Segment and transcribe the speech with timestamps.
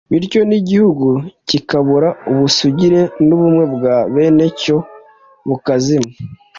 [0.11, 1.07] bityo n’igihugu
[1.47, 4.77] kikabura ubusugire n’ubumwe bwa bene cyo
[5.47, 6.09] bukazima